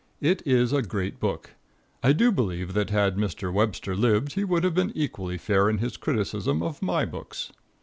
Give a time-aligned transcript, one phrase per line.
[0.19, 1.51] It is a great book.
[2.01, 3.53] I do believe that had Mr.
[3.53, 7.51] Webster lived he would have been equally fair in his criticism of my books.